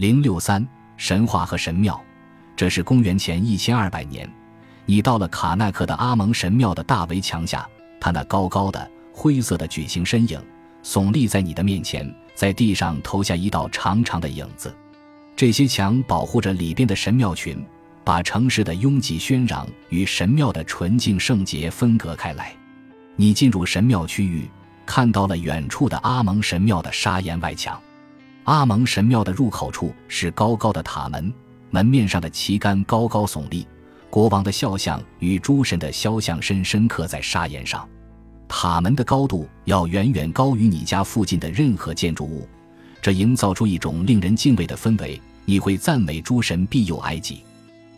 [0.00, 2.02] 零六三神话和神庙，
[2.56, 4.26] 这是公元前一千二百年，
[4.86, 7.68] 你到了卡纳克的阿蒙神庙的大围墙下，
[8.00, 10.42] 他那高高的灰色的矩形身影
[10.82, 14.74] 耸立在你的面前，在地上投下一道长长的影子。
[15.36, 17.62] 这些墙保护着里边的神庙群，
[18.02, 22.56] 把城市的拥挤喧嚷与神庙的纯净圣洁分隔开来。
[23.16, 24.48] 你进入神庙区域，
[24.86, 27.78] 看到了远处的阿蒙神庙的砂岩外墙。
[28.44, 31.32] 阿蒙神庙的入口处是高高的塔门，
[31.70, 33.66] 门面上的旗杆高高耸立，
[34.08, 37.88] 国王的肖像与诸神的肖像深深刻在砂岩上。
[38.48, 42.48] 塔门的高度要远远高于你家附近的任何建筑物，
[43.00, 45.20] 这营造出一种令人敬畏的氛围。
[45.44, 47.42] 你会赞美诸神庇佑埃及，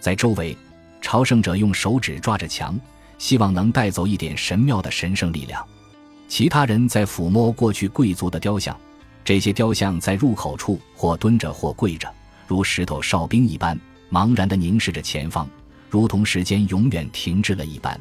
[0.00, 0.56] 在周围，
[1.00, 2.78] 朝圣者用手指抓着墙，
[3.18, 5.64] 希望能带走一点神庙的神圣力量。
[6.28, 8.76] 其他人在抚摸过去贵族的雕像，
[9.26, 12.08] 这些雕像在入口处或蹲着或跪着，
[12.46, 13.76] 如石头哨兵一般，
[14.08, 15.50] 茫然地凝视着前方，
[15.90, 18.00] 如同时间永远停滞了一般。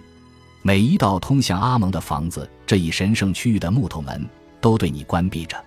[0.61, 4.23] 每一道通向阿蒙的房子这一神圣区域的木头门
[4.61, 5.59] 都对你关闭着，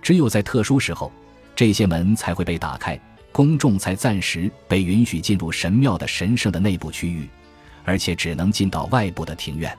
[0.00, 1.10] 只有在特殊时候，
[1.56, 2.96] 这些门才会被打开。
[3.32, 7.28] 公众才暂时被允许进入神庙的神圣的内部区域，
[7.84, 9.76] 而且只能进到外部的庭院，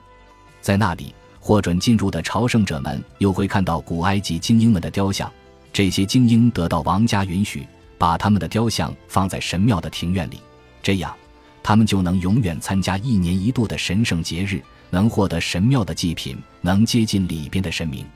[0.60, 1.14] 在那里
[1.46, 5.30] 获准进入的朝圣者们又会看到古埃及精英们的雕像。
[5.74, 7.66] 这些精英得到王家允许，
[7.98, 10.40] 把他们的雕像放在神庙的庭院里，
[10.82, 11.14] 这样
[11.62, 18.06] 他们就能永远参加一年一度的神圣节日，能获得神庙的祭品，能接近里边的神明。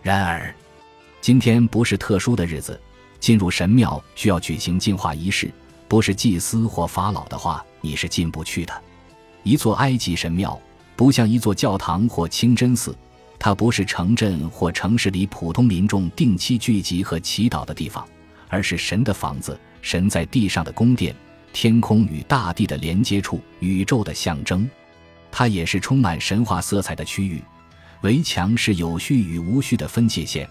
[0.00, 0.54] 然而，
[1.20, 2.80] 今天不是特殊的日子。
[3.20, 5.52] 进入神庙需要举行净化仪式，
[5.88, 8.72] 不是祭司或法老的话，你是进不去的。
[9.42, 10.58] 一座埃及神庙
[10.94, 12.96] 不像一座教堂或清真寺，
[13.38, 18.06] 它不是城镇或城市里普通民众定期聚集和祈祷的地方，
[18.48, 21.14] 而是神的房子，神在地上的宫殿，
[21.52, 24.68] 天空与大地的连接处，宇宙的象征。
[25.30, 27.42] 它也是充满神话色彩的区域。
[28.02, 30.48] 围墙是有序与无序的分界线。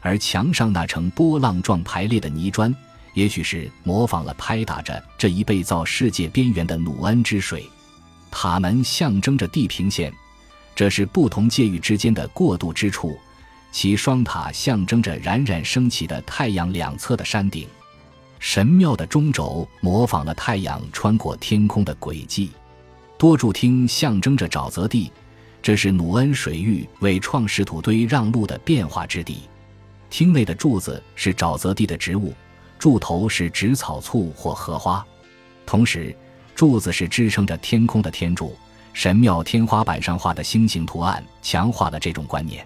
[0.00, 2.74] 而墙上那层波浪状排列的泥砖，
[3.14, 7.64] 也许是模仿了拍打着这一被造世界边缘的努恩之水。
[8.34, 10.12] 塔门象征着地平线，
[10.74, 13.16] 这是不同界域之间的过渡之处。
[13.70, 17.68] 其双塔象征着冉冉升起的太阳两侧的山顶。
[18.40, 22.50] 神庙的中轴模仿了太阳穿过天空的轨迹。
[23.16, 25.12] 多柱厅象征着沼泽地，
[25.62, 29.42] 这是努恩水域为创世土堆让路的变化之地。
[30.10, 32.34] 厅内的柱子是沼泽地的植物，
[32.80, 35.06] 柱头是植草簇或荷花，
[35.64, 36.14] 同时
[36.54, 38.56] 柱子是支撑着天空的天柱。
[38.92, 42.64] 神庙天花板上画的星星图案强化了这种观念。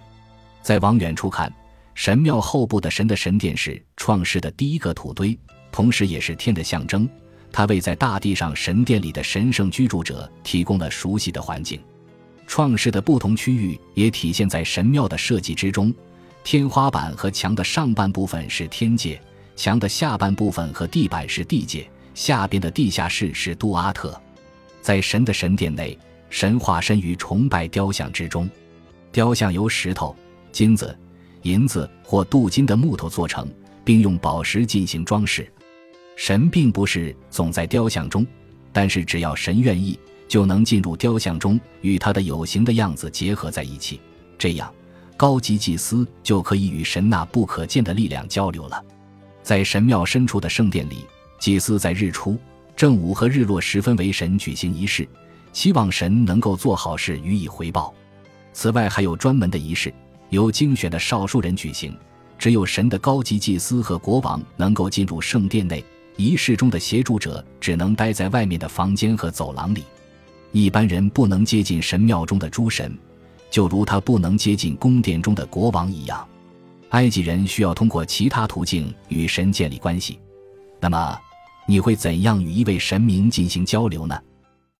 [0.61, 1.51] 再往远处看，
[1.95, 5.35] 神庙后部的神的神殿是创世的第一个土堆，
[5.71, 7.09] 同时也是天的象征。
[7.51, 11.81] 它为在大地上神殿里的神圣居住者提供了熟悉的环境。
[12.45, 15.91] 创世的不同区域也体现在神庙的设计之中。
[16.43, 19.19] 天花板和墙的上半部分是天界，
[19.55, 24.21] 墙的下半部分和地板是地界，下边的地下室是杜阿特。
[24.81, 25.97] 在神的神殿内，
[26.29, 28.49] 神化身于崇拜雕像之中，
[29.09, 30.13] 雕像由石头、
[30.51, 30.93] 金子、
[31.43, 33.49] 银子或镀金的木头做成，
[33.85, 35.49] 并用宝石进行装饰。
[36.17, 38.27] 神并不是总在雕像中，
[38.73, 39.97] 但是只要神愿意，
[40.27, 44.01] 就能进入雕像中，与他的有形的样子结合在一起，
[44.37, 44.69] 这样。
[45.15, 48.83] 高级祭司就可以与神那不可见的力量交流了。
[49.41, 51.05] 在神庙深处的圣殿里，
[51.39, 52.37] 祭司在日出、
[52.75, 55.07] 正午和日落时分为神举行仪式，
[55.53, 57.93] 希望神能够做好事予以回报。
[58.53, 59.93] 此外，还有专门的仪式，
[60.29, 61.95] 由精选的少数人举行。
[62.37, 65.83] 只有神的高级祭司和国王能够进入圣殿内，
[66.15, 69.83] 仪式中的协助者只能待在外面的房间和走廊里。
[70.51, 72.97] 一般人不能接近神庙中的诸神。
[73.51, 76.25] 就如他不能接近宫殿中的国王一样，
[76.89, 80.19] 埃及人需要通过其他途径与神建立关系。
[80.79, 81.19] 那么，
[81.69, 84.19] 你会怎样与一位神明进行交流呢？